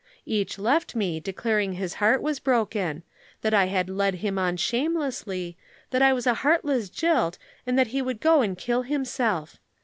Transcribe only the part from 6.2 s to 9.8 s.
a heartless jilt and that he would go and kill himself.